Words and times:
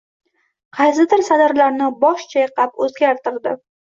Qaysidir 0.77 1.21
satrlarni 1.27 1.91
bosh 2.05 2.25
chayqab 2.31 2.83
o’zgartirdi. 2.87 3.55